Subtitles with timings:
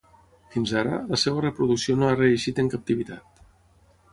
[0.53, 3.45] Fins ara, la seua reproducció no ha reeixit en captivitat.